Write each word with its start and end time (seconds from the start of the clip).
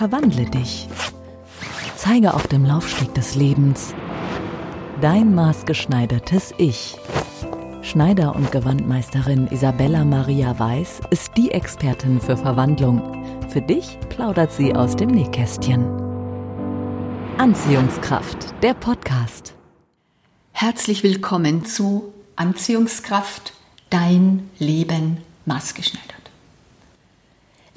Verwandle 0.00 0.46
dich. 0.46 0.88
Zeige 1.94 2.32
auf 2.32 2.46
dem 2.46 2.64
Laufsteg 2.64 3.12
des 3.12 3.34
Lebens 3.34 3.92
dein 5.02 5.34
maßgeschneidertes 5.34 6.54
Ich. 6.56 6.96
Schneider- 7.82 8.34
und 8.34 8.50
Gewandmeisterin 8.50 9.46
Isabella 9.48 10.06
Maria 10.06 10.58
Weiß 10.58 11.02
ist 11.10 11.32
die 11.36 11.50
Expertin 11.50 12.18
für 12.18 12.38
Verwandlung. 12.38 13.02
Für 13.50 13.60
dich 13.60 13.98
plaudert 14.08 14.52
sie 14.52 14.74
aus 14.74 14.96
dem 14.96 15.10
Nähkästchen. 15.10 15.84
Anziehungskraft, 17.36 18.54
der 18.62 18.72
Podcast. 18.72 19.52
Herzlich 20.52 21.02
willkommen 21.02 21.66
zu 21.66 22.10
Anziehungskraft, 22.36 23.52
dein 23.90 24.48
Leben 24.58 25.18
maßgeschneidert. 25.44 26.19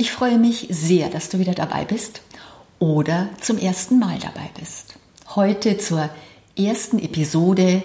Ich 0.04 0.12
freue 0.12 0.38
mich 0.38 0.68
sehr, 0.70 1.08
dass 1.08 1.30
du 1.30 1.40
wieder 1.40 1.54
dabei 1.54 1.86
bist 1.86 2.24
oder 2.78 3.30
zum 3.40 3.58
ersten 3.58 4.00
Mal 4.00 4.20
dabei 4.20 4.50
bist. 4.60 4.96
Heute 5.34 5.78
zur 5.78 6.10
ersten 6.58 7.00
Episode 7.00 7.82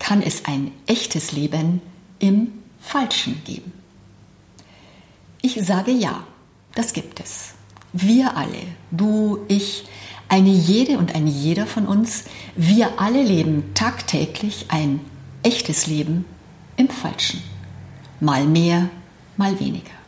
kann 0.00 0.20
es 0.20 0.46
ein 0.46 0.72
echtes 0.88 1.30
Leben 1.30 1.80
im 2.18 2.48
Falschen 2.80 3.40
geben. 3.44 3.72
Ich 5.42 5.64
sage 5.64 5.92
ja, 5.92 6.24
das 6.74 6.92
gibt 6.92 7.20
es. 7.20 7.52
Wir 7.92 8.36
alle, 8.36 8.62
du, 8.90 9.38
ich, 9.46 9.84
eine 10.28 10.50
jede 10.50 10.98
und 10.98 11.14
ein 11.14 11.28
jeder 11.28 11.68
von 11.68 11.86
uns, 11.86 12.24
wir 12.56 12.98
alle 12.98 13.22
leben 13.22 13.74
tagtäglich 13.74 14.66
ein 14.70 14.98
echtes 15.44 15.86
Leben 15.86 16.24
im 16.76 16.88
Falschen. 16.88 17.40
Mal 18.18 18.44
mehr, 18.44 18.90
mal 19.36 19.60
weniger. 19.60 19.99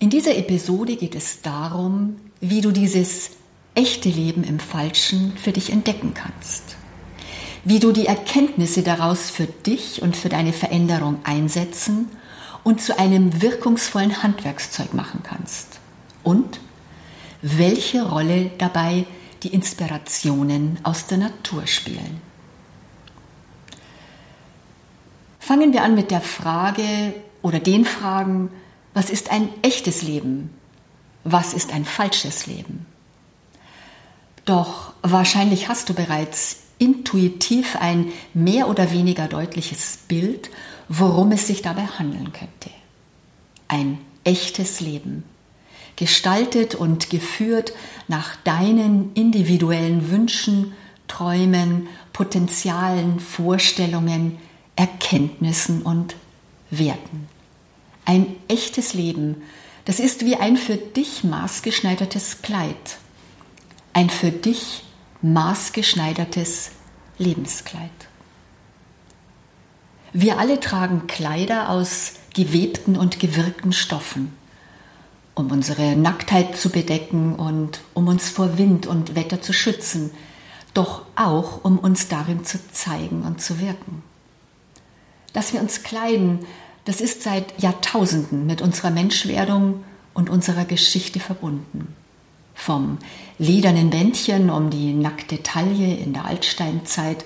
In 0.00 0.08
dieser 0.08 0.34
Episode 0.34 0.96
geht 0.96 1.14
es 1.14 1.42
darum, 1.42 2.16
wie 2.40 2.62
du 2.62 2.70
dieses 2.70 3.32
echte 3.74 4.08
Leben 4.08 4.44
im 4.44 4.58
Falschen 4.58 5.36
für 5.36 5.52
dich 5.52 5.70
entdecken 5.70 6.14
kannst. 6.14 6.76
Wie 7.64 7.80
du 7.80 7.92
die 7.92 8.06
Erkenntnisse 8.06 8.82
daraus 8.82 9.28
für 9.28 9.44
dich 9.44 10.00
und 10.00 10.16
für 10.16 10.30
deine 10.30 10.54
Veränderung 10.54 11.18
einsetzen 11.24 12.08
und 12.64 12.80
zu 12.80 12.98
einem 12.98 13.42
wirkungsvollen 13.42 14.22
Handwerkszeug 14.22 14.94
machen 14.94 15.20
kannst. 15.22 15.80
Und 16.22 16.60
welche 17.42 18.08
Rolle 18.08 18.52
dabei 18.56 19.04
die 19.42 19.48
Inspirationen 19.48 20.78
aus 20.82 21.08
der 21.08 21.18
Natur 21.18 21.66
spielen. 21.66 22.22
Fangen 25.38 25.74
wir 25.74 25.82
an 25.82 25.94
mit 25.94 26.10
der 26.10 26.22
Frage 26.22 27.12
oder 27.42 27.60
den 27.60 27.84
Fragen, 27.84 28.50
was 28.94 29.10
ist 29.10 29.30
ein 29.30 29.48
echtes 29.62 30.02
Leben? 30.02 30.50
Was 31.24 31.54
ist 31.54 31.72
ein 31.72 31.84
falsches 31.84 32.46
Leben? 32.46 32.86
Doch 34.44 34.94
wahrscheinlich 35.02 35.68
hast 35.68 35.88
du 35.88 35.94
bereits 35.94 36.56
intuitiv 36.78 37.76
ein 37.76 38.10
mehr 38.32 38.68
oder 38.68 38.90
weniger 38.90 39.28
deutliches 39.28 39.98
Bild, 40.08 40.50
worum 40.88 41.30
es 41.32 41.46
sich 41.46 41.62
dabei 41.62 41.82
handeln 41.82 42.32
könnte. 42.32 42.70
Ein 43.68 43.98
echtes 44.24 44.80
Leben, 44.80 45.24
gestaltet 45.96 46.74
und 46.74 47.10
geführt 47.10 47.72
nach 48.08 48.34
deinen 48.36 49.12
individuellen 49.14 50.10
Wünschen, 50.10 50.72
Träumen, 51.06 51.88
Potenzialen, 52.12 53.20
Vorstellungen, 53.20 54.38
Erkenntnissen 54.74 55.82
und 55.82 56.16
Werten 56.70 57.28
ein 58.04 58.36
echtes 58.48 58.94
Leben, 58.94 59.42
das 59.84 60.00
ist 60.00 60.24
wie 60.24 60.36
ein 60.36 60.56
für 60.56 60.76
dich 60.76 61.24
maßgeschneidertes 61.24 62.42
Kleid, 62.42 62.98
ein 63.92 64.10
für 64.10 64.30
dich 64.30 64.84
maßgeschneidertes 65.22 66.70
Lebenskleid. 67.18 67.90
Wir 70.12 70.38
alle 70.38 70.58
tragen 70.58 71.06
Kleider 71.06 71.68
aus 71.68 72.14
gewebten 72.34 72.96
und 72.96 73.20
gewirkten 73.20 73.72
Stoffen, 73.72 74.32
um 75.34 75.50
unsere 75.50 75.96
Nacktheit 75.96 76.56
zu 76.56 76.70
bedecken 76.70 77.36
und 77.36 77.80
um 77.94 78.08
uns 78.08 78.28
vor 78.28 78.58
Wind 78.58 78.86
und 78.86 79.14
Wetter 79.14 79.40
zu 79.40 79.52
schützen, 79.52 80.10
doch 80.74 81.02
auch 81.16 81.64
um 81.64 81.78
uns 81.78 82.08
darin 82.08 82.44
zu 82.44 82.58
zeigen 82.72 83.22
und 83.22 83.40
zu 83.40 83.60
wirken. 83.60 84.02
Dass 85.32 85.52
wir 85.52 85.60
uns 85.60 85.82
kleiden, 85.82 86.40
das 86.84 87.00
ist 87.00 87.22
seit 87.22 87.60
Jahrtausenden 87.62 88.46
mit 88.46 88.62
unserer 88.62 88.90
Menschwerdung 88.90 89.84
und 90.14 90.30
unserer 90.30 90.64
Geschichte 90.64 91.20
verbunden. 91.20 91.94
Vom 92.54 92.98
ledernen 93.38 93.90
Bändchen 93.90 94.50
um 94.50 94.70
die 94.70 94.92
nackte 94.92 95.42
Taille 95.42 95.94
in 95.96 96.12
der 96.12 96.26
Altsteinzeit 96.26 97.24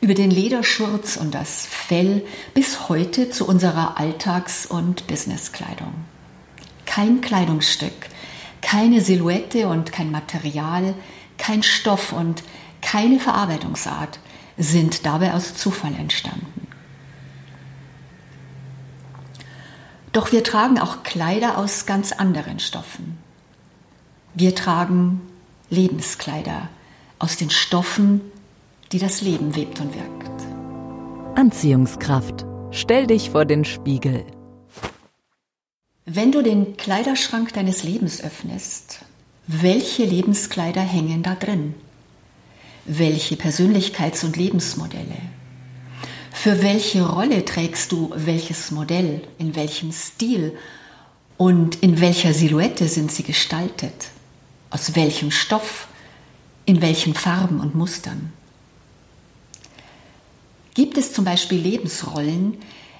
über 0.00 0.14
den 0.14 0.30
Lederschurz 0.30 1.16
und 1.16 1.34
das 1.34 1.66
Fell 1.66 2.22
bis 2.54 2.88
heute 2.88 3.30
zu 3.30 3.46
unserer 3.46 3.98
Alltags- 3.98 4.66
und 4.66 5.06
Businesskleidung. 5.06 5.92
Kein 6.86 7.20
Kleidungsstück, 7.20 8.08
keine 8.62 9.00
Silhouette 9.00 9.68
und 9.68 9.92
kein 9.92 10.10
Material, 10.10 10.94
kein 11.36 11.62
Stoff 11.62 12.12
und 12.12 12.42
keine 12.80 13.20
Verarbeitungsart 13.20 14.18
sind 14.56 15.06
dabei 15.06 15.34
aus 15.34 15.54
Zufall 15.54 15.94
entstanden. 15.94 16.59
Doch 20.12 20.32
wir 20.32 20.42
tragen 20.42 20.78
auch 20.78 21.02
Kleider 21.02 21.58
aus 21.58 21.86
ganz 21.86 22.12
anderen 22.12 22.58
Stoffen. 22.58 23.18
Wir 24.34 24.54
tragen 24.54 25.20
Lebenskleider 25.70 26.68
aus 27.18 27.36
den 27.36 27.50
Stoffen, 27.50 28.20
die 28.92 28.98
das 28.98 29.20
Leben 29.20 29.54
webt 29.54 29.80
und 29.80 29.94
wirkt. 29.94 31.38
Anziehungskraft. 31.38 32.44
Stell 32.72 33.06
dich 33.06 33.30
vor 33.30 33.44
den 33.44 33.64
Spiegel. 33.64 34.24
Wenn 36.06 36.32
du 36.32 36.42
den 36.42 36.76
Kleiderschrank 36.76 37.52
deines 37.52 37.84
Lebens 37.84 38.22
öffnest, 38.22 39.00
welche 39.46 40.04
Lebenskleider 40.04 40.80
hängen 40.80 41.22
da 41.22 41.34
drin? 41.34 41.74
Welche 42.84 43.36
Persönlichkeits- 43.36 44.24
und 44.24 44.36
Lebensmodelle? 44.36 45.18
Für 46.42 46.62
welche 46.62 47.06
Rolle 47.06 47.44
trägst 47.44 47.92
du 47.92 48.12
welches 48.16 48.70
Modell, 48.70 49.20
in 49.36 49.54
welchem 49.56 49.92
Stil 49.92 50.56
und 51.36 51.82
in 51.82 52.00
welcher 52.00 52.32
Silhouette 52.32 52.88
sind 52.88 53.12
sie 53.12 53.24
gestaltet? 53.24 54.08
Aus 54.70 54.96
welchem 54.96 55.32
Stoff, 55.32 55.86
in 56.64 56.80
welchen 56.80 57.12
Farben 57.12 57.60
und 57.60 57.74
Mustern? 57.74 58.32
Gibt 60.72 60.96
es 60.96 61.12
zum 61.12 61.26
Beispiel 61.26 61.58
Lebensrollen, 61.58 62.56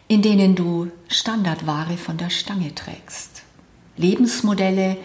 in 0.07 0.21
denen 0.21 0.55
du 0.55 0.91
Standardware 1.09 1.97
von 1.97 2.19
der 2.19 2.29
Stange 2.29 2.75
trägst? 2.75 3.41
Lebensmodelle, 3.97 4.99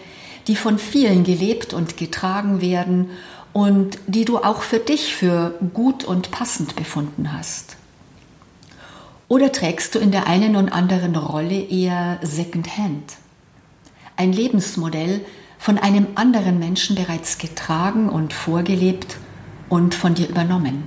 die 0.46 0.56
von 0.56 0.78
vielen 0.78 1.24
gelebt 1.24 1.72
und 1.72 1.96
getragen 1.96 2.60
werden 2.60 3.08
und 3.54 3.96
die 4.06 4.26
du 4.26 4.36
auch 4.36 4.60
für 4.60 4.78
dich 4.78 5.14
für 5.14 5.58
gut 5.72 6.04
und 6.04 6.30
passend 6.32 6.76
befunden 6.76 7.32
hast? 7.32 7.78
Oder 9.28 9.50
trägst 9.50 9.94
du 9.94 9.98
in 9.98 10.12
der 10.12 10.28
einen 10.28 10.54
und 10.54 10.68
anderen 10.68 11.16
Rolle 11.16 11.60
eher 11.60 12.18
Secondhand? 12.22 13.16
Ein 14.16 14.32
Lebensmodell 14.32 15.20
von 15.58 15.78
einem 15.78 16.06
anderen 16.14 16.60
Menschen 16.60 16.94
bereits 16.94 17.38
getragen 17.38 18.08
und 18.08 18.32
vorgelebt 18.32 19.16
und 19.68 19.94
von 19.94 20.14
dir 20.14 20.28
übernommen. 20.28 20.84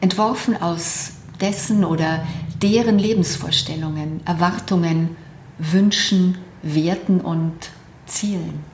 Entworfen 0.00 0.60
aus 0.60 1.12
dessen 1.40 1.84
oder 1.84 2.24
deren 2.62 2.98
Lebensvorstellungen, 2.98 4.20
Erwartungen, 4.24 5.16
Wünschen, 5.58 6.38
Werten 6.62 7.20
und 7.20 7.54
Zielen. 8.06 8.64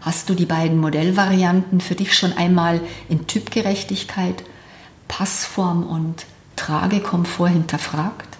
Hast 0.00 0.30
du 0.30 0.34
die 0.34 0.46
beiden 0.46 0.78
Modellvarianten 0.80 1.80
für 1.80 1.94
dich 1.94 2.16
schon 2.16 2.32
einmal 2.32 2.80
in 3.08 3.26
Typgerechtigkeit, 3.26 4.42
Passform 5.08 5.84
und 5.84 6.26
Tragekomfort 6.64 7.50
hinterfragt? 7.50 8.38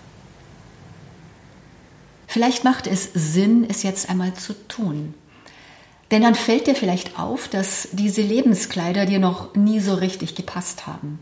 Vielleicht 2.27 2.65
macht 2.65 2.87
es 2.87 3.11
Sinn, 3.13 3.67
es 3.69 3.83
jetzt 3.83 4.09
einmal 4.09 4.33
zu 4.33 4.55
tun. 4.67 5.13
Denn 6.11 6.23
dann 6.23 6.35
fällt 6.35 6.67
dir 6.67 6.75
vielleicht 6.75 7.19
auf, 7.19 7.49
dass 7.49 7.89
diese 7.93 8.23
Lebenskleider 8.23 9.05
dir 9.05 9.19
noch 9.19 9.55
nie 9.55 9.79
so 9.79 9.95
richtig 9.95 10.35
gepasst 10.35 10.87
haben. 10.87 11.19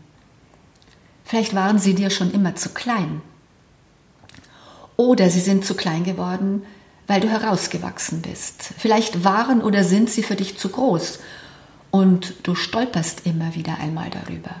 Vielleicht 1.25 1.53
waren 1.53 1.77
sie 1.77 1.93
dir 1.93 2.09
schon 2.09 2.31
immer 2.31 2.55
zu 2.55 2.69
klein. 2.69 3.21
Oder 4.95 5.29
sie 5.29 5.41
sind 5.41 5.65
zu 5.65 5.75
klein 5.75 6.05
geworden, 6.05 6.63
weil 7.07 7.19
du 7.19 7.27
herausgewachsen 7.27 8.21
bist. 8.21 8.73
Vielleicht 8.77 9.25
waren 9.25 9.61
oder 9.61 9.83
sind 9.83 10.09
sie 10.09 10.23
für 10.23 10.35
dich 10.37 10.57
zu 10.57 10.69
groß 10.69 11.19
und 11.91 12.35
du 12.43 12.55
stolperst 12.55 13.25
immer 13.25 13.55
wieder 13.55 13.77
einmal 13.79 14.09
darüber. 14.09 14.55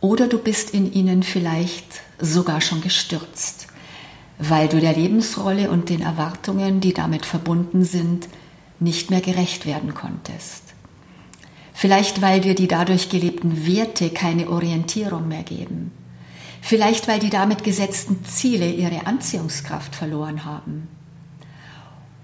Oder 0.00 0.28
du 0.28 0.38
bist 0.38 0.70
in 0.70 0.92
ihnen 0.92 1.22
vielleicht 1.22 2.02
sogar 2.20 2.60
schon 2.60 2.80
gestürzt, 2.80 3.66
weil 4.38 4.68
du 4.68 4.80
der 4.80 4.92
Lebensrolle 4.92 5.70
und 5.70 5.88
den 5.88 6.02
Erwartungen, 6.02 6.80
die 6.80 6.92
damit 6.92 7.26
verbunden 7.26 7.84
sind, 7.84 8.28
nicht 8.78 9.10
mehr 9.10 9.20
gerecht 9.20 9.66
werden 9.66 9.94
konntest. 9.94 10.62
Vielleicht 11.74 12.22
weil 12.22 12.40
dir 12.40 12.54
die 12.54 12.68
dadurch 12.68 13.08
gelebten 13.08 13.66
Werte 13.66 14.10
keine 14.10 14.48
Orientierung 14.50 15.28
mehr 15.28 15.42
geben. 15.42 15.92
Vielleicht 16.60 17.08
weil 17.08 17.18
die 17.18 17.30
damit 17.30 17.64
gesetzten 17.64 18.24
Ziele 18.24 18.70
ihre 18.70 19.06
Anziehungskraft 19.06 19.94
verloren 19.94 20.44
haben. 20.44 20.88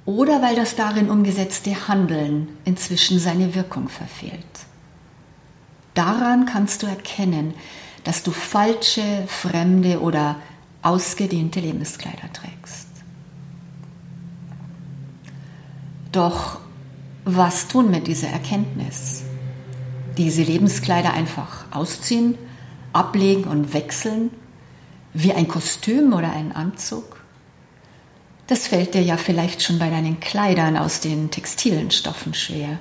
Oder 0.06 0.42
weil 0.42 0.54
das 0.54 0.76
darin 0.76 1.08
umgesetzte 1.08 1.88
Handeln 1.88 2.48
inzwischen 2.64 3.18
seine 3.18 3.54
Wirkung 3.54 3.88
verfehlt. 3.88 4.44
Daran 5.94 6.46
kannst 6.46 6.82
du 6.82 6.86
erkennen, 6.86 7.54
dass 8.02 8.22
du 8.22 8.32
falsche, 8.32 9.24
fremde 9.28 10.00
oder 10.00 10.36
ausgedehnte 10.82 11.60
Lebenskleider 11.60 12.32
trägst. 12.32 12.88
Doch 16.12 16.58
was 17.24 17.68
tun 17.68 17.90
mit 17.90 18.06
dieser 18.06 18.28
Erkenntnis? 18.28 19.22
Diese 20.18 20.42
Lebenskleider 20.42 21.12
einfach 21.12 21.64
ausziehen, 21.70 22.36
ablegen 22.92 23.44
und 23.44 23.72
wechseln, 23.72 24.30
wie 25.12 25.32
ein 25.32 25.48
Kostüm 25.48 26.12
oder 26.12 26.32
ein 26.32 26.52
Anzug? 26.54 27.24
Das 28.46 28.66
fällt 28.66 28.94
dir 28.94 29.02
ja 29.02 29.16
vielleicht 29.16 29.62
schon 29.62 29.78
bei 29.78 29.88
deinen 29.88 30.20
Kleidern 30.20 30.76
aus 30.76 31.00
den 31.00 31.30
textilen 31.30 31.90
Stoffen 31.90 32.34
schwer. 32.34 32.78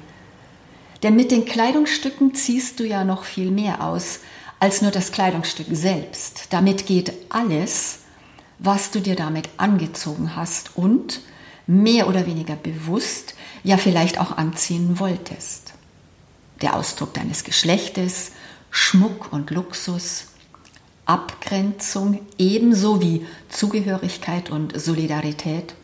Denn 1.03 1.15
mit 1.17 1.31
den 1.31 1.44
Kleidungsstücken 1.44 2.33
ziehst 2.33 2.79
du 2.79 2.85
ja 2.85 3.03
noch 3.03 3.25
viel 3.25 3.51
mehr 3.51 3.83
aus 3.83 4.21
als 4.59 4.81
nur 4.81 4.91
das 4.91 5.11
Kleidungsstück 5.11 5.67
selbst. 5.71 6.47
Damit 6.51 6.85
geht 6.88 7.11
alles, 7.27 8.00
was 8.59 8.91
du 8.91 9.01
dir 9.01 9.15
damit 9.15 9.50
angezogen 9.57 10.38
hast 10.38 10.77
und 10.77 11.19
mehr 11.67 12.07
oder 12.07 12.25
weniger 12.25 12.55
bewusst 12.55 13.35
ja 13.63 13.75
vielleicht 13.75 14.19
auch 14.19 14.38
anziehen 14.38 15.00
wolltest. 15.00 15.73
Der 16.61 16.77
Ausdruck 16.77 17.13
deines 17.13 17.44
Geschlechtes, 17.44 18.31
Schmuck 18.71 19.33
und 19.33 19.51
Luxus, 19.51 20.27
Abgrenzung 21.05 22.21
ebenso 22.38 23.01
wie 23.01 23.25
Zugehörigkeit 23.50 24.50
und 24.50 24.79
Solidarität, 24.79 25.75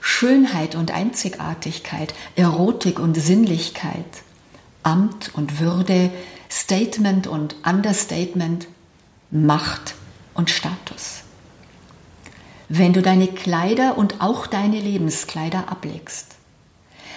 Schönheit 0.00 0.74
und 0.74 0.90
Einzigartigkeit, 0.90 2.14
Erotik 2.36 2.98
und 2.98 3.14
Sinnlichkeit, 3.14 4.06
Amt 4.88 5.34
und 5.34 5.60
Würde, 5.60 6.10
Statement 6.50 7.26
und 7.26 7.56
Understatement, 7.62 8.68
Macht 9.30 9.94
und 10.32 10.48
Status. 10.48 11.24
Wenn 12.70 12.94
du 12.94 13.02
deine 13.02 13.28
Kleider 13.28 13.98
und 13.98 14.22
auch 14.22 14.46
deine 14.46 14.80
Lebenskleider 14.80 15.70
ablegst, 15.70 16.36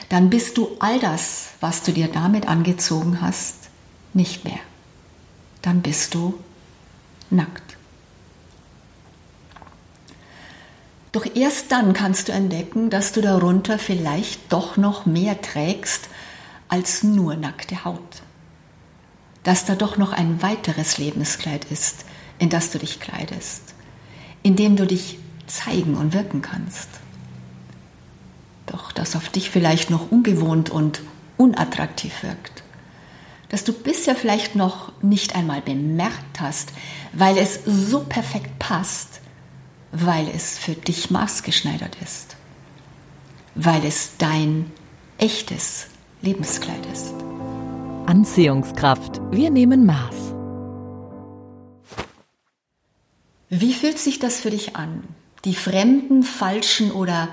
dann 0.10 0.30
bist 0.30 0.58
du 0.58 0.68
all 0.80 1.00
das, 1.00 1.52
was 1.62 1.84
du 1.84 1.94
dir 1.94 2.10
damit 2.10 2.46
angezogen 2.50 3.22
hast, 3.22 3.70
nicht 4.14 4.44
mehr. 4.44 4.60
Dann 5.62 5.82
bist 5.82 6.14
du 6.14 6.38
nackt. 7.30 7.78
Doch 11.14 11.26
erst 11.36 11.72
dann 11.72 11.94
kannst 11.94 12.28
du 12.28 12.34
entdecken, 12.34 12.90
dass 12.90 13.14
du 13.14 13.22
darunter 13.22 13.80
vielleicht 13.80 14.52
doch 14.52 14.76
noch 14.76 15.06
mehr 15.06 15.42
trägst 15.42 16.10
als 16.72 17.04
nur 17.04 17.36
nackte 17.36 17.86
Haut 17.86 18.24
dass 19.44 19.66
da 19.66 19.76
doch 19.76 19.98
noch 19.98 20.14
ein 20.14 20.42
weiteres 20.42 20.98
Lebenskleid 20.98 21.66
ist, 21.66 22.06
in 22.38 22.50
das 22.50 22.72
du 22.72 22.80
dich 22.80 23.00
kleidest, 23.00 23.74
in 24.44 24.56
dem 24.56 24.76
du 24.76 24.86
dich 24.86 25.20
zeigen 25.48 25.96
und 25.96 26.14
wirken 26.14 26.42
kannst. 26.42 26.90
Doch 28.68 28.92
das 28.92 29.16
auf 29.16 29.30
dich 29.30 29.50
vielleicht 29.50 29.90
noch 29.90 30.12
ungewohnt 30.12 30.70
und 30.70 31.02
unattraktiv 31.38 32.24
wirkt, 32.24 32.64
dass 33.50 33.64
du 33.64 33.74
bisher 33.74 34.16
vielleicht 34.16 34.56
noch 34.56 34.92
nicht 35.02 35.36
einmal 35.36 35.62
bemerkt 35.62 36.40
hast, 36.40 36.72
weil 37.12 37.38
es 37.38 37.60
so 37.66 38.02
perfekt 38.02 38.60
passt, 38.60 39.20
weil 39.92 40.28
es 40.30 40.58
für 40.58 40.74
dich 40.74 41.10
maßgeschneidert 41.10 41.98
ist, 42.02 42.38
weil 43.56 43.84
es 43.84 44.12
dein 44.18 44.72
echtes 45.18 45.88
Lebenskleid 46.22 46.86
ist. 46.94 47.14
Anziehungskraft. 48.06 49.20
Wir 49.32 49.50
nehmen 49.50 49.86
Maß. 49.88 50.36
Wie 53.50 53.74
fühlt 53.74 53.98
sich 53.98 54.20
das 54.20 54.40
für 54.40 54.52
dich 54.52 54.76
an? 54.76 55.04
Die 55.46 55.56
fremden, 55.56 56.22
falschen 56.22 56.92
oder 56.92 57.30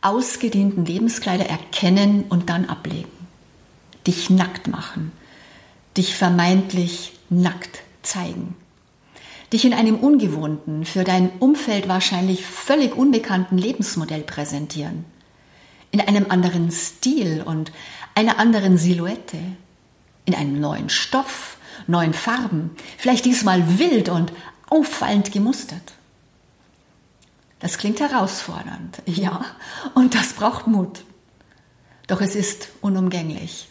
ausgedehnten 0.00 0.84
Lebenskleider 0.84 1.46
erkennen 1.46 2.24
und 2.28 2.50
dann 2.50 2.64
ablegen. 2.64 3.10
Dich 4.06 4.28
nackt 4.28 4.66
machen. 4.66 5.12
Dich 5.96 6.16
vermeintlich 6.16 7.12
nackt 7.30 7.82
zeigen. 8.02 8.56
Dich 9.52 9.64
in 9.64 9.74
einem 9.74 9.98
ungewohnten, 9.98 10.84
für 10.84 11.04
dein 11.04 11.30
Umfeld 11.38 11.86
wahrscheinlich 11.86 12.44
völlig 12.44 12.96
unbekannten 12.96 13.56
Lebensmodell 13.56 14.22
präsentieren. 14.22 15.04
In 15.90 16.00
einem 16.00 16.26
anderen 16.30 16.70
Stil 16.70 17.42
und 17.44 17.70
einer 18.14 18.38
anderen 18.38 18.78
Silhouette 18.78 19.38
in 20.24 20.34
einem 20.34 20.60
neuen 20.60 20.88
Stoff, 20.88 21.56
neuen 21.86 22.14
Farben, 22.14 22.70
vielleicht 22.98 23.24
diesmal 23.24 23.78
wild 23.78 24.08
und 24.08 24.32
auffallend 24.68 25.32
gemustert. 25.32 25.94
Das 27.60 27.78
klingt 27.78 28.00
herausfordernd, 28.00 29.02
ja, 29.06 29.44
und 29.94 30.14
das 30.14 30.32
braucht 30.32 30.66
Mut. 30.66 31.04
Doch 32.06 32.20
es 32.20 32.34
ist 32.34 32.68
unumgänglich, 32.80 33.68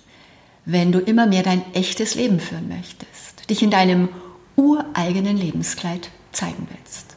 wenn 0.66 0.92
du 0.92 1.00
immer 1.00 1.28
mehr 1.28 1.44
dein 1.44 1.74
echtes 1.74 2.16
Leben 2.16 2.40
führen 2.40 2.70
möchtest, 2.70 3.50
dich 3.50 3.62
in 3.62 3.72
deinem 3.72 4.10
ureigenen 4.56 5.38
Lebenskleid 5.38 6.10
zeigen 6.32 6.68
willst. 6.72 7.16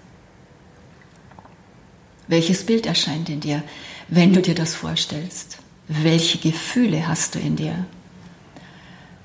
Welches 2.26 2.65
Bild 2.65 2.87
erscheint 2.87 3.29
in 3.29 3.41
dir, 3.41 3.62
wenn 4.09 4.32
du 4.32 4.41
dir 4.41 4.55
das 4.55 4.75
vorstellst? 4.75 5.59
Welche 5.89 6.39
Gefühle 6.39 7.07
hast 7.07 7.35
du 7.35 7.39
in 7.39 7.57
dir? 7.57 7.85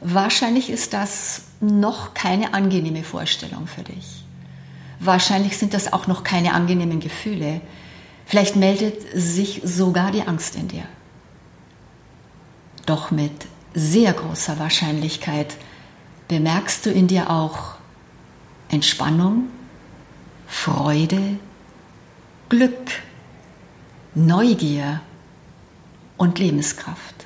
Wahrscheinlich 0.01 0.69
ist 0.69 0.93
das 0.93 1.43
noch 1.61 2.13
keine 2.13 2.53
angenehme 2.53 3.03
Vorstellung 3.03 3.67
für 3.67 3.83
dich. 3.83 4.23
Wahrscheinlich 4.99 5.57
sind 5.57 5.73
das 5.73 5.91
auch 5.93 6.07
noch 6.07 6.23
keine 6.23 6.53
angenehmen 6.53 6.99
Gefühle. 6.99 7.61
Vielleicht 8.25 8.55
meldet 8.55 9.01
sich 9.13 9.61
sogar 9.63 10.11
die 10.11 10.21
Angst 10.21 10.55
in 10.55 10.67
dir. 10.67 10.83
Doch 12.85 13.11
mit 13.11 13.31
sehr 13.73 14.13
großer 14.13 14.59
Wahrscheinlichkeit 14.59 15.55
bemerkst 16.27 16.85
du 16.85 16.91
in 16.91 17.07
dir 17.07 17.29
auch 17.29 17.75
Entspannung, 18.69 19.47
Freude, 20.47 21.39
Glück, 22.49 22.91
Neugier 24.15 25.01
und 26.19 26.37
Lebenskraft. 26.37 27.25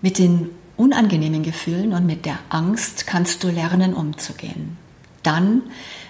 Mit 0.00 0.18
den 0.18 0.50
unangenehmen 0.76 1.42
Gefühlen 1.42 1.92
und 1.92 2.06
mit 2.06 2.24
der 2.24 2.38
Angst 2.48 3.06
kannst 3.06 3.44
du 3.44 3.50
lernen 3.50 3.94
umzugehen. 3.94 4.78
Dann, 5.22 5.62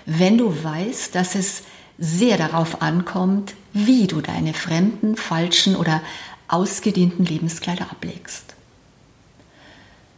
wenn 0.07 0.39
du 0.39 0.63
weißt, 0.63 1.15
dass 1.15 1.35
es 1.35 1.65
sehr 1.99 2.39
darauf 2.39 2.81
ankommt, 2.81 3.55
wie 3.73 4.07
du 4.07 4.21
deine 4.21 4.55
fremden, 4.55 5.17
falschen 5.17 5.75
oder 5.75 6.01
ausgedehnten 6.47 7.25
Lebenskleider 7.25 7.91
ablegst. 7.91 8.55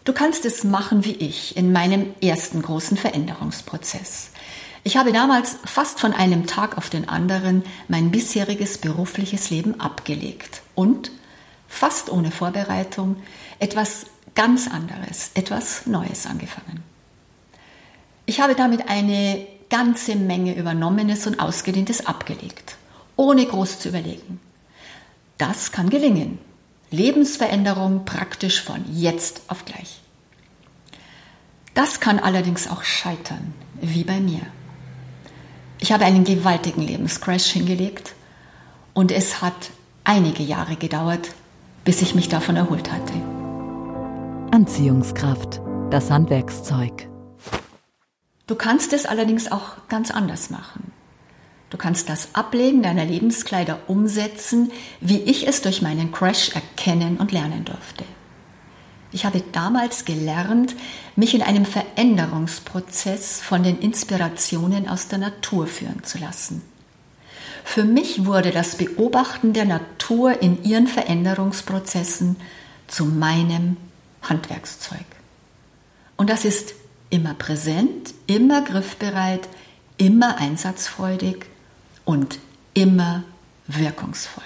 Du 0.05 0.13
kannst 0.13 0.45
es 0.45 0.63
machen 0.63 1.05
wie 1.05 1.15
ich 1.15 1.57
in 1.57 1.73
meinem 1.73 2.07
ersten 2.21 2.61
großen 2.61 2.99
Veränderungsprozess. 2.99 4.31
Ich 4.83 4.97
habe 4.97 5.13
damals 5.13 5.59
fast 5.65 6.01
von 6.01 6.13
einem 6.15 6.47
Tag 6.47 6.79
auf 6.79 6.89
den 6.89 7.09
anderen 7.09 7.65
mein 7.89 8.11
bisheriges 8.11 8.79
berufliches 8.79 9.51
Leben 9.51 9.79
abgelegt 9.81 10.63
und 10.75 11.11
fast 11.69 12.11
ohne 12.11 12.31
Vorbereitung 12.31 13.17
etwas 13.59 14.07
ganz 14.35 14.69
anderes, 14.69 15.33
etwas 15.35 15.87
Neues 15.87 16.27
angefangen. 16.27 16.83
Ich 18.25 18.41
habe 18.41 18.55
damit 18.55 18.89
eine 18.89 19.47
ganze 19.69 20.17
Menge 20.17 20.57
Übernommenes 20.57 21.27
und 21.27 21.41
Ausgedehntes 21.41 22.07
abgelegt, 22.07 22.77
ohne 23.17 23.45
groß 23.45 23.81
zu 23.81 23.89
überlegen. 23.89 24.41
Das 25.37 25.73
kann 25.73 25.91
gelingen. 25.91 26.39
Lebensveränderung 26.91 28.05
praktisch 28.05 28.63
von 28.63 28.85
jetzt 28.93 29.43
auf 29.49 29.65
gleich. 29.65 30.01
Das 31.75 32.01
kann 32.01 32.19
allerdings 32.19 32.69
auch 32.69 32.83
scheitern, 32.83 33.55
wie 33.81 34.05
bei 34.05 34.21
mir. 34.21 34.41
Ich 35.81 35.93
habe 35.93 36.05
einen 36.05 36.25
gewaltigen 36.25 36.83
Lebenscrash 36.83 37.47
hingelegt 37.47 38.15
und 38.93 39.11
es 39.11 39.41
hat 39.41 39.71
einige 40.05 40.43
Jahre 40.43 40.77
gedauert, 40.77 41.31
bis 41.85 42.03
ich 42.03 42.15
mich 42.15 42.29
davon 42.29 42.57
erholt 42.57 42.93
hatte. 42.93 43.15
Anziehungskraft, 44.51 45.61
das 45.91 46.11
Handwerkszeug. 46.11 47.09
Du 48.47 48.57
kannst 48.57 48.93
es 48.93 49.07
allerdings 49.07 49.51
auch 49.51 49.89
ganz 49.89 50.11
anders 50.11 50.51
machen. 50.51 50.93
Du 51.71 51.79
kannst 51.79 52.09
das 52.09 52.35
Ablegen 52.35 52.83
deiner 52.83 53.05
Lebenskleider 53.05 53.79
umsetzen, 53.87 54.73
wie 55.01 55.19
ich 55.19 55.47
es 55.47 55.63
durch 55.63 55.83
meinen 55.83 56.13
Crash 56.13 56.51
erkennen 56.55 57.17
und 57.17 57.33
lernen 57.33 57.65
durfte. 57.65 58.05
Ich 59.13 59.25
habe 59.25 59.43
damals 59.53 60.05
gelernt, 60.05 60.77
mich 61.17 61.35
in 61.35 61.43
einem 61.43 61.65
Veränderungsprozess 61.65 63.41
von 63.41 63.63
den 63.63 63.79
Inspirationen 63.79 64.89
aus 64.89 65.09
der 65.09 65.19
Natur 65.19 65.67
führen 65.67 66.05
zu 66.05 66.19
lassen. 66.19 66.63
Für 67.65 67.85
mich 67.85 68.25
wurde 68.25 68.51
das 68.51 68.77
Beobachten 68.77 69.53
der 69.53 69.65
Natur 69.65 70.41
in 70.43 70.63
ihren 70.65 70.87
Veränderungsprozessen 70.87 72.37
zu 72.87 73.05
meinem 73.05 73.77
Handwerkszeug. 74.23 75.05
Und 76.17 76.31
das 76.31 76.45
ist 76.45 76.75
immer 77.11 77.35
präsent, 77.35 78.15
immer 78.27 78.63
griffbereit, 78.63 79.49
immer 79.97 80.39
einsatzfreudig 80.39 81.47
und 82.05 82.39
immer 82.75 83.25
wirkungsvoll. 83.67 84.45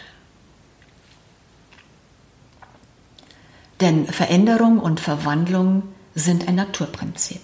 Denn 3.84 4.06
Veränderung 4.06 4.78
und 4.78 4.98
Verwandlung 4.98 5.82
sind 6.14 6.48
ein 6.48 6.54
Naturprinzip. 6.54 7.42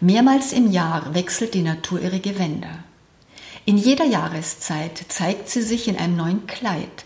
Mehrmals 0.00 0.52
im 0.52 0.70
Jahr 0.70 1.16
wechselt 1.16 1.54
die 1.54 1.62
Natur 1.62 2.00
ihre 2.00 2.20
Gewänder. 2.20 2.84
In 3.64 3.76
jeder 3.76 4.04
Jahreszeit 4.04 5.04
zeigt 5.08 5.48
sie 5.48 5.62
sich 5.62 5.88
in 5.88 5.96
einem 5.96 6.14
neuen 6.14 6.46
Kleid, 6.46 7.04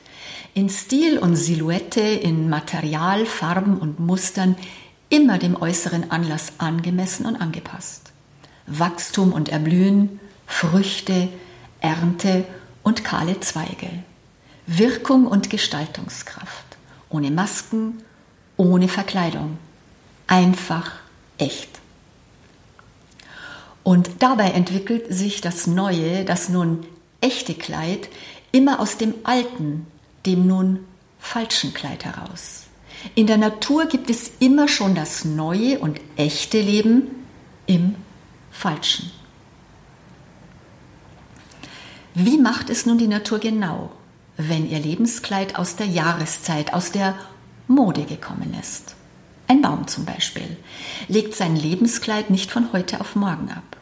in 0.52 0.68
Stil 0.68 1.16
und 1.16 1.34
Silhouette, 1.34 2.02
in 2.02 2.50
Material, 2.50 3.24
Farben 3.24 3.78
und 3.78 4.00
Mustern, 4.00 4.54
immer 5.08 5.38
dem 5.38 5.56
äußeren 5.56 6.10
Anlass 6.10 6.52
angemessen 6.58 7.24
und 7.24 7.36
angepasst. 7.36 8.12
Wachstum 8.66 9.32
und 9.32 9.48
Erblühen, 9.48 10.20
Früchte, 10.46 11.28
Ernte 11.80 12.44
und 12.82 13.02
kahle 13.02 13.40
Zweige. 13.40 13.88
Wirkung 14.66 15.26
und 15.26 15.48
Gestaltungskraft. 15.48 16.66
Ohne 17.08 17.30
Masken, 17.30 18.02
ohne 18.56 18.88
Verkleidung. 18.88 19.58
Einfach 20.26 20.92
echt. 21.38 21.68
Und 23.82 24.10
dabei 24.18 24.50
entwickelt 24.50 25.04
sich 25.10 25.40
das 25.40 25.66
neue, 25.66 26.24
das 26.24 26.48
nun 26.48 26.84
echte 27.20 27.54
Kleid 27.54 28.08
immer 28.52 28.80
aus 28.80 28.96
dem 28.96 29.14
alten, 29.22 29.86
dem 30.24 30.46
nun 30.46 30.80
falschen 31.20 31.72
Kleid 31.72 32.04
heraus. 32.04 32.64
In 33.14 33.26
der 33.26 33.36
Natur 33.36 33.86
gibt 33.86 34.10
es 34.10 34.32
immer 34.40 34.68
schon 34.68 34.94
das 34.94 35.24
neue 35.24 35.78
und 35.78 36.00
echte 36.16 36.60
Leben 36.60 37.10
im 37.66 37.94
falschen. 38.50 39.10
Wie 42.14 42.38
macht 42.38 42.70
es 42.70 42.86
nun 42.86 42.98
die 42.98 43.08
Natur 43.08 43.38
genau, 43.38 43.90
wenn 44.36 44.68
ihr 44.68 44.80
Lebenskleid 44.80 45.56
aus 45.56 45.76
der 45.76 45.86
Jahreszeit, 45.86 46.72
aus 46.72 46.90
der 46.90 47.14
Mode 47.68 48.04
gekommen 48.04 48.56
ist. 48.60 48.94
Ein 49.48 49.62
Baum 49.62 49.86
zum 49.86 50.04
Beispiel 50.04 50.56
legt 51.08 51.34
sein 51.34 51.56
Lebenskleid 51.56 52.30
nicht 52.30 52.50
von 52.50 52.72
heute 52.72 53.00
auf 53.00 53.16
morgen 53.16 53.50
ab. 53.50 53.76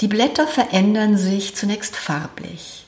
Die 0.00 0.08
Blätter 0.08 0.46
verändern 0.46 1.16
sich 1.16 1.54
zunächst 1.54 1.96
farblich. 1.96 2.84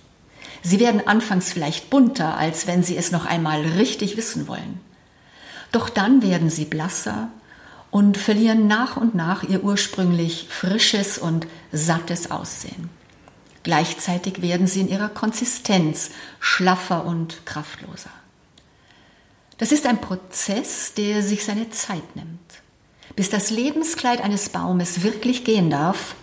Sie 0.63 0.81
werden 0.81 1.07
anfangs 1.07 1.53
vielleicht 1.53 1.89
bunter, 1.89 2.37
als 2.37 2.67
wenn 2.67 2.83
sie 2.83 2.97
es 2.97 3.13
noch 3.13 3.27
einmal 3.27 3.63
richtig 3.63 4.17
wissen 4.17 4.49
wollen. 4.49 4.81
Doch 5.73 5.89
dann 5.89 6.23
werden 6.23 6.51
sie 6.51 6.65
blasser 6.65 7.29
und 7.91 8.17
verlieren 8.19 8.67
nach 8.67 8.97
und 8.97 9.15
nach 9.15 9.43
ihr 9.43 9.65
ursprünglich 9.65 10.47
frisches 10.49 11.19
und 11.19 11.47
sattes 11.73 12.31
Aussehen. 12.31 12.91
Gleichzeitig 13.63 14.43
werden 14.43 14.67
sie 14.67 14.81
in 14.81 14.89
ihrer 14.89 15.09
Konsistenz 15.09 16.11
schlaffer 16.41 17.05
und 17.05 17.45
kraftloser. 17.47 18.11
Das 19.59 19.73
ist 19.73 19.87
ein 19.87 20.01
Prozess, 20.01 20.95
der 20.95 21.23
sich 21.23 21.45
seine 21.45 21.69
Zeit 21.71 22.17
nimmt. 22.17 22.39
Bis 23.17 23.29
das 23.29 23.51
Lebenskleid 23.51 24.23
eines 24.23 24.49
Baumes 24.49 25.03
wirklich 25.03 25.45
gehen 25.45 25.69
darf, 25.69 26.15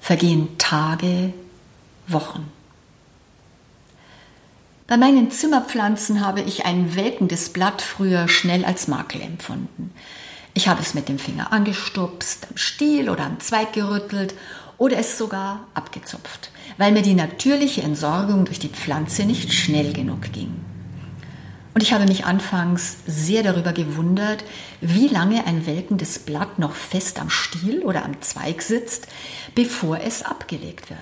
vergehen 0.00 0.56
Tage, 0.58 1.32
Wochen. 2.06 2.50
Bei 4.86 4.96
meinen 4.96 5.30
Zimmerpflanzen 5.30 6.20
habe 6.24 6.42
ich 6.42 6.66
ein 6.66 6.94
welkendes 6.94 7.50
Blatt 7.50 7.80
früher 7.80 8.28
schnell 8.28 8.64
als 8.64 8.88
Makel 8.88 9.22
empfunden. 9.22 9.94
Ich 10.52 10.68
habe 10.68 10.82
es 10.82 10.94
mit 10.94 11.08
dem 11.08 11.18
Finger 11.18 11.52
angestupst, 11.52 12.46
am 12.50 12.56
Stiel 12.56 13.08
oder 13.08 13.24
am 13.24 13.40
Zweig 13.40 13.72
gerüttelt 13.72 14.34
oder 14.76 14.98
es 14.98 15.16
sogar 15.16 15.66
abgezupft, 15.72 16.50
weil 16.76 16.92
mir 16.92 17.02
die 17.02 17.14
natürliche 17.14 17.82
Entsorgung 17.82 18.44
durch 18.44 18.58
die 18.58 18.68
Pflanze 18.68 19.24
nicht 19.24 19.52
schnell 19.52 19.92
genug 19.92 20.32
ging. 20.32 20.54
Und 21.74 21.82
ich 21.82 21.92
habe 21.92 22.06
mich 22.06 22.24
anfangs 22.24 22.98
sehr 23.04 23.42
darüber 23.42 23.72
gewundert, 23.72 24.44
wie 24.80 25.08
lange 25.08 25.44
ein 25.44 25.66
welkendes 25.66 26.20
Blatt 26.20 26.60
noch 26.60 26.74
fest 26.74 27.18
am 27.18 27.30
Stiel 27.30 27.82
oder 27.82 28.04
am 28.04 28.22
Zweig 28.22 28.62
sitzt, 28.62 29.08
bevor 29.56 29.98
es 29.98 30.22
abgelegt 30.22 30.88
wird. 30.88 31.00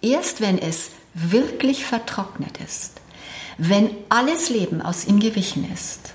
Erst 0.00 0.40
wenn 0.40 0.58
es 0.58 0.90
wirklich 1.12 1.84
vertrocknet 1.84 2.58
ist, 2.64 3.00
wenn 3.58 3.90
alles 4.08 4.48
Leben 4.48 4.80
aus 4.80 5.04
ihm 5.04 5.20
gewichen 5.20 5.70
ist, 5.70 6.14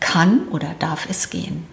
kann 0.00 0.46
oder 0.48 0.74
darf 0.78 1.08
es 1.08 1.30
gehen. 1.30 1.66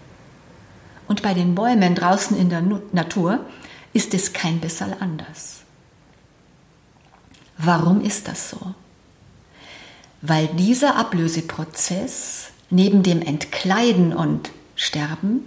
Und 1.07 1.21
bei 1.21 1.33
den 1.33 1.53
Bäumen 1.53 1.95
draußen 1.95 2.37
in 2.37 2.49
der 2.49 2.61
Natur 2.61 3.45
ist 3.93 4.13
es 4.13 4.31
kein 4.31 4.61
bisschen 4.61 4.99
anders. 5.01 5.61
Warum 7.57 8.01
ist 8.01 8.27
das 8.27 8.49
so? 8.49 8.73
Weil 10.27 10.47
dieser 10.47 10.95
Ablöseprozess 10.95 12.47
neben 12.69 13.03
dem 13.03 13.21
Entkleiden 13.21 14.13
und 14.13 14.51
Sterben 14.75 15.41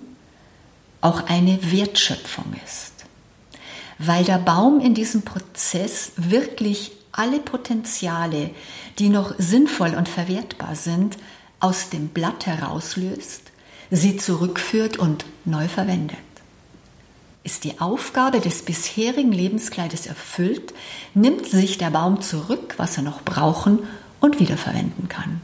auch 1.00 1.26
eine 1.28 1.58
Wertschöpfung 1.72 2.54
ist. 2.64 2.92
Weil 3.98 4.24
der 4.24 4.38
Baum 4.38 4.80
in 4.80 4.94
diesem 4.94 5.22
Prozess 5.22 6.12
wirklich 6.16 6.92
alle 7.10 7.40
Potenziale, 7.40 8.50
die 8.98 9.08
noch 9.08 9.34
sinnvoll 9.38 9.94
und 9.94 10.08
verwertbar 10.08 10.76
sind, 10.76 11.16
aus 11.60 11.90
dem 11.90 12.08
Blatt 12.08 12.46
herauslöst, 12.46 13.42
sie 13.90 14.16
zurückführt 14.16 14.96
und 14.96 15.24
neu 15.44 15.66
verwendet. 15.66 16.16
Ist 17.42 17.64
die 17.64 17.80
Aufgabe 17.80 18.40
des 18.40 18.62
bisherigen 18.62 19.32
Lebenskleides 19.32 20.06
erfüllt, 20.06 20.72
nimmt 21.14 21.46
sich 21.46 21.78
der 21.78 21.90
Baum 21.90 22.20
zurück, 22.20 22.74
was 22.76 22.96
er 22.96 23.02
noch 23.02 23.22
brauchen 23.22 23.80
und 24.20 24.40
wiederverwenden 24.40 25.08
kann. 25.08 25.40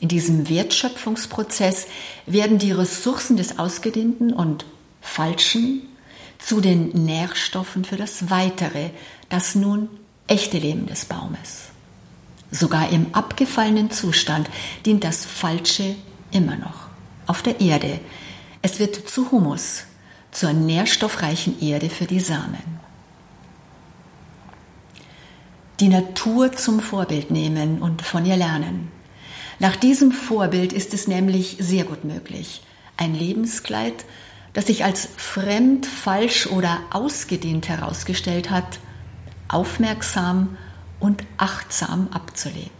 In 0.00 0.08
diesem 0.08 0.48
Wertschöpfungsprozess 0.48 1.86
werden 2.26 2.58
die 2.58 2.72
Ressourcen 2.72 3.36
des 3.36 3.58
Ausgedehnten 3.58 4.32
und 4.32 4.64
Falschen 5.02 5.82
zu 6.38 6.60
den 6.60 6.88
Nährstoffen 7.04 7.84
für 7.84 7.96
das 7.96 8.30
weitere, 8.30 8.90
das 9.28 9.54
nun 9.54 9.88
echte 10.26 10.58
Leben 10.58 10.86
des 10.86 11.04
Baumes. 11.04 11.68
Sogar 12.50 12.90
im 12.90 13.14
abgefallenen 13.14 13.90
Zustand 13.90 14.48
dient 14.86 15.04
das 15.04 15.24
Falsche 15.24 15.94
immer 16.32 16.56
noch 16.56 16.88
auf 17.26 17.42
der 17.42 17.60
Erde. 17.60 18.00
Es 18.62 18.78
wird 18.78 19.08
zu 19.08 19.30
Humus, 19.30 19.84
zur 20.32 20.52
nährstoffreichen 20.52 21.60
Erde 21.60 21.90
für 21.90 22.06
die 22.06 22.20
Samen 22.20 22.80
die 25.80 25.88
Natur 25.88 26.52
zum 26.52 26.80
Vorbild 26.80 27.30
nehmen 27.30 27.80
und 27.80 28.02
von 28.02 28.26
ihr 28.26 28.36
lernen. 28.36 28.90
Nach 29.58 29.76
diesem 29.76 30.12
Vorbild 30.12 30.72
ist 30.72 30.94
es 30.94 31.06
nämlich 31.08 31.56
sehr 31.58 31.84
gut 31.84 32.04
möglich, 32.04 32.62
ein 32.96 33.14
Lebenskleid, 33.14 34.04
das 34.52 34.66
sich 34.66 34.84
als 34.84 35.08
fremd, 35.16 35.86
falsch 35.86 36.46
oder 36.46 36.78
ausgedehnt 36.90 37.68
herausgestellt 37.68 38.50
hat, 38.50 38.78
aufmerksam 39.48 40.56
und 40.98 41.24
achtsam 41.36 42.08
abzulegen. 42.12 42.70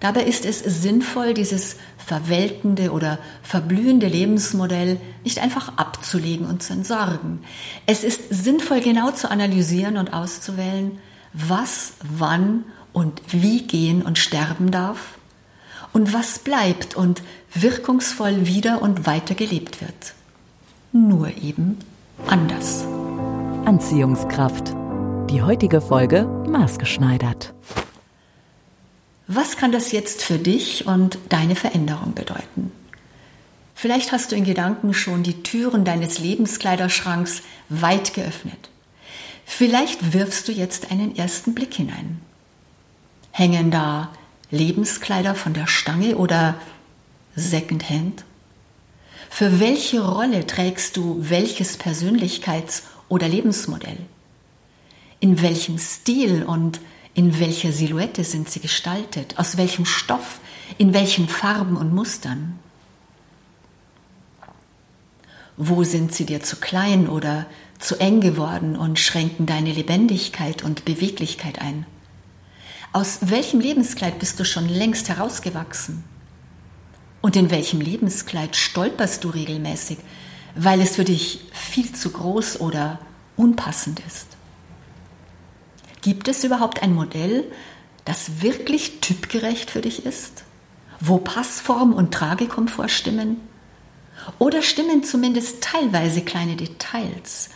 Dabei 0.00 0.24
ist 0.24 0.44
es 0.44 0.58
sinnvoll, 0.58 1.32
dieses 1.32 1.76
verwelkende 1.96 2.90
oder 2.90 3.20
verblühende 3.42 4.08
Lebensmodell 4.08 5.00
nicht 5.22 5.38
einfach 5.38 5.78
abzulegen 5.78 6.46
und 6.46 6.60
zu 6.62 6.72
entsorgen. 6.72 7.44
Es 7.86 8.02
ist 8.02 8.22
sinnvoll, 8.30 8.80
genau 8.80 9.12
zu 9.12 9.30
analysieren 9.30 9.96
und 9.96 10.12
auszuwählen, 10.12 10.98
was, 11.32 11.94
wann 12.02 12.64
und 12.92 13.22
wie 13.28 13.62
gehen 13.62 14.02
und 14.02 14.18
sterben 14.18 14.70
darf 14.70 15.18
und 15.92 16.12
was 16.12 16.38
bleibt 16.38 16.94
und 16.94 17.22
wirkungsvoll 17.54 18.46
wieder 18.46 18.82
und 18.82 19.06
weiter 19.06 19.34
gelebt 19.34 19.80
wird. 19.80 20.14
Nur 20.92 21.28
eben 21.28 21.78
anders. 22.26 22.84
Anziehungskraft. 23.64 24.74
Die 25.30 25.42
heutige 25.42 25.80
Folge 25.80 26.24
maßgeschneidert. 26.48 27.54
Was 29.26 29.56
kann 29.56 29.72
das 29.72 29.92
jetzt 29.92 30.22
für 30.22 30.38
dich 30.38 30.86
und 30.86 31.18
deine 31.30 31.54
Veränderung 31.54 32.12
bedeuten? 32.14 32.72
Vielleicht 33.74 34.12
hast 34.12 34.30
du 34.30 34.36
in 34.36 34.44
Gedanken 34.44 34.92
schon 34.92 35.22
die 35.22 35.42
Türen 35.42 35.84
deines 35.84 36.18
Lebenskleiderschranks 36.18 37.42
weit 37.68 38.14
geöffnet. 38.14 38.68
Vielleicht 39.44 40.12
wirfst 40.12 40.48
du 40.48 40.52
jetzt 40.52 40.90
einen 40.90 41.16
ersten 41.16 41.54
Blick 41.54 41.74
hinein. 41.74 42.20
Hängen 43.30 43.70
da 43.70 44.10
Lebenskleider 44.50 45.34
von 45.34 45.54
der 45.54 45.66
Stange 45.66 46.16
oder 46.16 46.56
Secondhand? 47.34 48.24
Für 49.30 49.60
welche 49.60 50.06
Rolle 50.06 50.46
trägst 50.46 50.96
du 50.96 51.16
welches 51.20 51.78
Persönlichkeits- 51.78 52.82
oder 53.08 53.28
Lebensmodell? 53.28 53.96
In 55.20 55.40
welchem 55.40 55.78
Stil 55.78 56.42
und 56.42 56.80
in 57.14 57.38
welcher 57.40 57.72
Silhouette 57.72 58.24
sind 58.24 58.50
sie 58.50 58.60
gestaltet? 58.60 59.38
Aus 59.38 59.56
welchem 59.56 59.86
Stoff? 59.86 60.40
In 60.78 60.92
welchen 60.92 61.28
Farben 61.28 61.76
und 61.76 61.94
Mustern? 61.94 62.58
Wo 65.56 65.84
sind 65.84 66.14
sie 66.14 66.24
dir 66.26 66.42
zu 66.42 66.56
klein 66.56 67.08
oder 67.08 67.46
zu 67.82 67.98
eng 67.98 68.20
geworden 68.20 68.76
und 68.76 68.98
schränken 68.98 69.46
deine 69.46 69.72
Lebendigkeit 69.72 70.62
und 70.62 70.84
Beweglichkeit 70.84 71.60
ein? 71.60 71.86
Aus 72.92 73.18
welchem 73.22 73.60
Lebenskleid 73.60 74.18
bist 74.18 74.38
du 74.38 74.44
schon 74.44 74.68
längst 74.68 75.08
herausgewachsen? 75.08 76.04
Und 77.20 77.36
in 77.36 77.50
welchem 77.50 77.80
Lebenskleid 77.80 78.56
stolperst 78.56 79.24
du 79.24 79.30
regelmäßig, 79.30 79.98
weil 80.54 80.80
es 80.80 80.96
für 80.96 81.04
dich 81.04 81.40
viel 81.52 81.92
zu 81.92 82.10
groß 82.10 82.60
oder 82.60 82.98
unpassend 83.36 84.00
ist? 84.06 84.26
Gibt 86.02 86.28
es 86.28 86.44
überhaupt 86.44 86.82
ein 86.82 86.94
Modell, 86.94 87.44
das 88.04 88.42
wirklich 88.42 89.00
typgerecht 89.00 89.70
für 89.70 89.80
dich 89.80 90.04
ist? 90.04 90.44
Wo 91.00 91.18
Passform 91.18 91.92
und 91.92 92.12
Tragekomfort 92.12 92.88
stimmen? 92.88 93.36
Oder 94.38 94.62
stimmen 94.62 95.02
zumindest 95.02 95.62
teilweise 95.62 96.22
kleine 96.22 96.56
Details? 96.56 97.50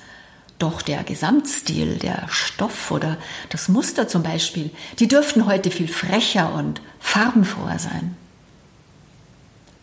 Doch 0.58 0.80
der 0.80 1.04
Gesamtstil, 1.04 1.96
der 1.96 2.26
Stoff 2.28 2.90
oder 2.90 3.18
das 3.50 3.68
Muster 3.68 4.08
zum 4.08 4.22
Beispiel, 4.22 4.70
die 4.98 5.08
dürften 5.08 5.46
heute 5.46 5.70
viel 5.70 5.88
frecher 5.88 6.54
und 6.54 6.80
farbenfroher 6.98 7.78
sein. 7.78 8.16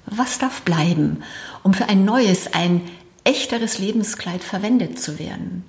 Was 0.06 0.40
darf 0.40 0.64
bleiben, 0.64 1.24
um 1.62 1.74
für 1.74 1.90
ein 1.90 2.06
neues, 2.06 2.54
ein 2.54 2.82
echteres 3.24 3.78
Lebenskleid 3.78 4.44
verwendet 4.44 5.00
zu 5.00 5.20
werden? 5.20 5.64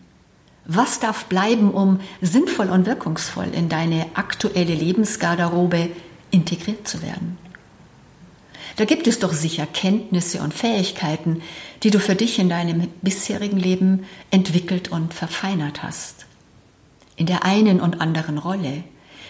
Was 0.64 0.99
darf 0.99 1.26
bleiben, 1.26 1.73
um 1.73 2.00
sinnvoll 2.23 2.70
und 2.70 2.87
wirkungsvoll 2.87 3.49
in 3.52 3.68
deine 3.68 4.06
aktuelle 4.14 4.75
Lebensgarderobe 4.75 5.90
integriert 6.30 6.88
zu 6.88 7.02
werden? 7.02 7.38
Da 8.76 8.84
gibt 8.84 9.06
es 9.06 9.20
doch 9.20 9.32
sicher 9.32 9.66
Kenntnisse 9.66 10.40
und 10.40 10.52
Fähigkeiten, 10.52 11.42
die 11.82 11.90
du 11.90 12.00
für 12.00 12.16
dich 12.16 12.38
in 12.38 12.48
deinem 12.48 12.88
bisherigen 13.02 13.58
Leben 13.58 14.04
entwickelt 14.30 14.88
und 14.88 15.14
verfeinert 15.14 15.82
hast. 15.82 16.26
In 17.16 17.26
der 17.26 17.44
einen 17.44 17.80
und 17.80 18.00
anderen 18.00 18.38
Rolle. 18.38 18.82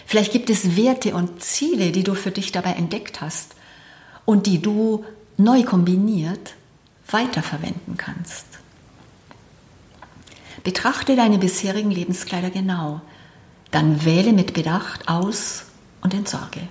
Vielleicht 0.07 0.31
gibt 0.31 0.49
es 0.49 0.75
Werte 0.75 1.13
und 1.13 1.43
Ziele, 1.43 1.91
die 1.91 2.03
du 2.03 2.15
für 2.15 2.31
dich 2.31 2.51
dabei 2.51 2.71
entdeckt 2.71 3.21
hast 3.21 3.55
und 4.25 4.47
die 4.47 4.61
du 4.61 5.05
neu 5.37 5.63
kombiniert 5.63 6.55
weiterverwenden 7.07 7.97
kannst. 7.97 8.45
Betrachte 10.63 11.15
deine 11.15 11.37
bisherigen 11.37 11.91
Lebenskleider 11.91 12.49
genau, 12.49 13.01
dann 13.69 14.05
wähle 14.05 14.33
mit 14.33 14.53
Bedacht 14.53 15.07
aus 15.07 15.65
und 16.01 16.13
entsorge. 16.15 16.61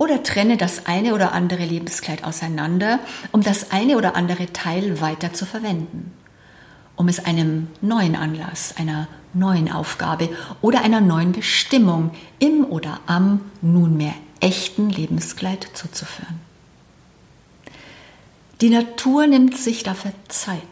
Oder 0.00 0.22
trenne 0.22 0.56
das 0.56 0.86
eine 0.86 1.12
oder 1.12 1.32
andere 1.32 1.62
Lebenskleid 1.62 2.24
auseinander, 2.24 3.00
um 3.32 3.42
das 3.42 3.70
eine 3.70 3.98
oder 3.98 4.16
andere 4.16 4.50
Teil 4.50 5.02
weiter 5.02 5.34
zu 5.34 5.44
verwenden, 5.44 6.14
um 6.96 7.06
es 7.06 7.22
einem 7.22 7.68
neuen 7.82 8.16
Anlass, 8.16 8.74
einer 8.78 9.08
neuen 9.34 9.70
Aufgabe 9.70 10.30
oder 10.62 10.80
einer 10.80 11.02
neuen 11.02 11.32
Bestimmung 11.32 12.12
im 12.38 12.64
oder 12.64 12.98
am 13.04 13.42
nunmehr 13.60 14.14
echten 14.40 14.88
Lebenskleid 14.88 15.68
zuzuführen. 15.74 16.40
Die 18.62 18.70
Natur 18.70 19.26
nimmt 19.26 19.58
sich 19.58 19.82
dafür 19.82 20.12
Zeit. 20.28 20.62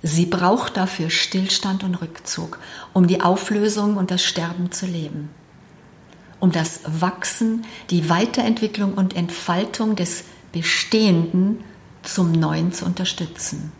Sie 0.00 0.24
braucht 0.24 0.78
dafür 0.78 1.10
Stillstand 1.10 1.84
und 1.84 2.00
Rückzug, 2.00 2.58
um 2.94 3.06
die 3.06 3.20
Auflösung 3.20 3.98
und 3.98 4.10
das 4.10 4.24
Sterben 4.24 4.72
zu 4.72 4.86
leben, 4.86 5.28
um 6.40 6.50
das 6.50 6.80
Wachsen, 6.86 7.64
die 7.90 8.08
Weiterentwicklung 8.08 8.94
und 8.94 9.14
Entfaltung 9.14 9.94
des 9.94 10.24
Bestehenden 10.52 11.62
zum 12.02 12.32
Neuen 12.32 12.72
zu 12.72 12.86
unterstützen. 12.86 13.72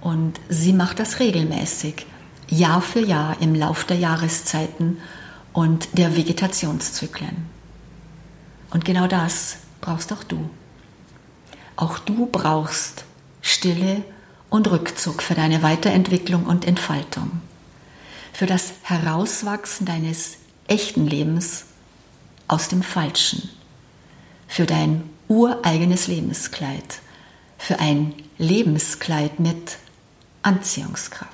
Und 0.00 0.38
sie 0.48 0.72
macht 0.72 0.98
das 0.98 1.18
regelmäßig, 1.18 2.06
Jahr 2.48 2.80
für 2.80 3.00
Jahr 3.00 3.40
im 3.40 3.54
Lauf 3.54 3.84
der 3.84 3.96
Jahreszeiten 3.96 4.98
und 5.52 5.88
der 5.98 6.16
Vegetationszyklen. 6.16 7.46
Und 8.70 8.84
genau 8.84 9.06
das 9.06 9.56
brauchst 9.80 10.12
auch 10.12 10.22
du. 10.22 10.48
Auch 11.76 11.98
du 11.98 12.26
brauchst 12.26 13.04
Stille 13.40 14.02
und 14.50 14.70
Rückzug 14.70 15.22
für 15.22 15.34
deine 15.34 15.62
Weiterentwicklung 15.62 16.44
und 16.44 16.64
Entfaltung, 16.64 17.40
für 18.32 18.46
das 18.46 18.74
Herauswachsen 18.82 19.86
deines 19.86 20.36
echten 20.68 21.06
Lebens 21.06 21.66
aus 22.48 22.68
dem 22.68 22.82
Falschen, 22.82 23.48
für 24.46 24.66
dein 24.66 25.08
ureigenes 25.28 26.06
Lebenskleid, 26.06 27.00
für 27.58 27.80
ein 27.80 28.14
Lebenskleid 28.38 29.40
mit 29.40 29.78
Anziehungskraft. 30.42 31.32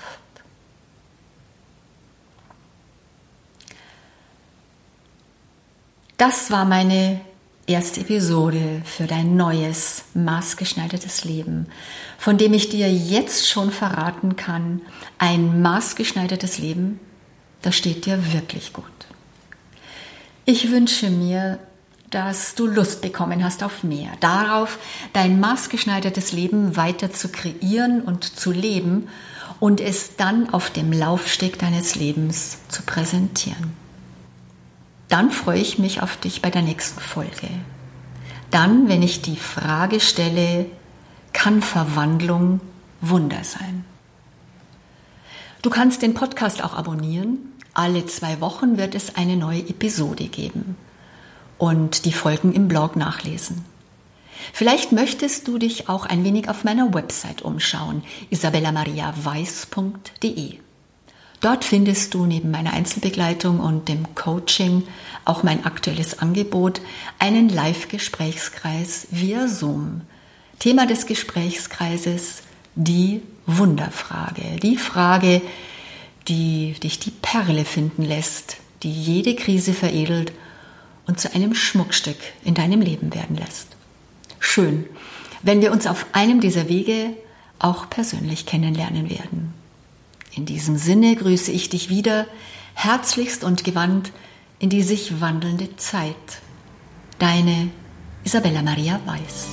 Das 6.16 6.50
war 6.50 6.64
meine 6.64 7.20
erste 7.66 8.00
Episode 8.00 8.82
für 8.84 9.06
dein 9.06 9.36
neues, 9.36 10.04
maßgeschneidertes 10.14 11.24
Leben, 11.24 11.66
von 12.18 12.38
dem 12.38 12.54
ich 12.54 12.68
dir 12.68 12.92
jetzt 12.92 13.48
schon 13.48 13.70
verraten 13.70 14.36
kann, 14.36 14.82
ein 15.18 15.62
maßgeschneidertes 15.62 16.58
Leben, 16.58 17.00
das 17.62 17.76
steht 17.76 18.06
dir 18.06 18.32
wirklich 18.32 18.72
gut. 18.72 18.84
Ich 20.44 20.70
wünsche 20.70 21.10
mir, 21.10 21.58
dass 22.10 22.54
du 22.54 22.66
Lust 22.66 23.00
bekommen 23.00 23.42
hast 23.44 23.62
auf 23.62 23.84
mehr, 23.84 24.10
darauf, 24.20 24.78
dein 25.12 25.40
maßgeschneidertes 25.40 26.32
Leben 26.32 26.76
weiter 26.76 27.12
zu 27.12 27.28
kreieren 27.28 28.02
und 28.02 28.24
zu 28.24 28.52
leben 28.52 29.08
und 29.60 29.80
es 29.80 30.16
dann 30.16 30.52
auf 30.52 30.70
dem 30.70 30.92
Laufsteg 30.92 31.58
deines 31.58 31.94
Lebens 31.94 32.58
zu 32.68 32.82
präsentieren 32.82 33.82
dann 35.12 35.30
freue 35.30 35.60
ich 35.60 35.78
mich 35.78 36.00
auf 36.00 36.16
dich 36.16 36.40
bei 36.40 36.48
der 36.48 36.62
nächsten 36.62 36.98
Folge. 36.98 37.48
Dann, 38.50 38.88
wenn 38.88 39.02
ich 39.02 39.20
die 39.20 39.36
Frage 39.36 40.00
stelle, 40.00 40.64
kann 41.34 41.60
Verwandlung 41.60 42.62
Wunder 43.02 43.44
sein? 43.44 43.84
Du 45.62 45.70
kannst 45.70 46.02
den 46.02 46.14
Podcast 46.14 46.62
auch 46.64 46.74
abonnieren. 46.74 47.38
Alle 47.72 48.04
zwei 48.06 48.40
Wochen 48.40 48.78
wird 48.78 48.96
es 48.96 49.14
eine 49.14 49.36
neue 49.36 49.60
Episode 49.60 50.26
geben 50.26 50.76
und 51.56 52.04
die 52.04 52.12
Folgen 52.12 52.52
im 52.52 52.66
Blog 52.66 52.96
nachlesen. 52.96 53.64
Vielleicht 54.52 54.90
möchtest 54.90 55.46
du 55.46 55.58
dich 55.58 55.88
auch 55.88 56.04
ein 56.04 56.24
wenig 56.24 56.48
auf 56.48 56.64
meiner 56.64 56.92
Website 56.92 57.42
umschauen, 57.42 58.02
isabellamariaweiß.de. 58.30 60.54
Dort 61.40 61.64
findest 61.64 62.14
du 62.14 62.26
neben 62.26 62.50
meiner 62.50 62.72
Einzelbegleitung 62.72 63.60
und 63.60 63.88
dem 63.88 64.16
Coaching 64.16 64.82
auch 65.24 65.44
mein 65.44 65.64
aktuelles 65.64 66.18
Angebot, 66.18 66.80
einen 67.20 67.48
Live-Gesprächskreis 67.48 69.06
via 69.12 69.46
Zoom. 69.46 70.00
Thema 70.58 70.86
des 70.86 71.06
Gesprächskreises 71.06 72.42
die 72.74 73.22
Wunderfrage, 73.46 74.56
die 74.62 74.76
Frage, 74.76 75.42
die 76.28 76.74
dich 76.82 76.98
die 76.98 77.10
Perle 77.10 77.64
finden 77.64 78.04
lässt, 78.04 78.58
die 78.82 78.92
jede 78.92 79.34
Krise 79.34 79.72
veredelt 79.72 80.32
und 81.06 81.20
zu 81.20 81.34
einem 81.34 81.54
Schmuckstück 81.54 82.18
in 82.44 82.54
deinem 82.54 82.80
Leben 82.80 83.14
werden 83.14 83.36
lässt. 83.36 83.68
Schön, 84.38 84.86
wenn 85.42 85.60
wir 85.60 85.72
uns 85.72 85.86
auf 85.86 86.06
einem 86.12 86.40
dieser 86.40 86.68
Wege 86.68 87.10
auch 87.58 87.88
persönlich 87.90 88.46
kennenlernen 88.46 89.10
werden. 89.10 89.54
In 90.34 90.46
diesem 90.46 90.76
Sinne 90.76 91.14
grüße 91.14 91.52
ich 91.52 91.68
dich 91.68 91.88
wieder 91.88 92.26
herzlichst 92.74 93.44
und 93.44 93.64
gewandt 93.64 94.12
in 94.58 94.70
die 94.70 94.82
sich 94.82 95.20
wandelnde 95.20 95.76
Zeit. 95.76 96.14
Deine 97.18 97.70
Isabella 98.24 98.62
Maria 98.62 99.00
Weiß. 99.04 99.48